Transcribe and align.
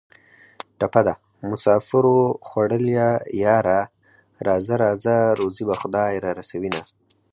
ټپه 0.79 1.01
ده: 1.07 1.13
مسافرو 1.49 2.19
خوړلیه 2.47 3.09
یاره 3.45 3.81
راځه 4.47 4.75
راځه 4.83 5.15
روزي 5.39 5.63
به 5.69 5.75
خدای 5.81 6.13
را 6.23 6.31
رسوینه 6.39 6.81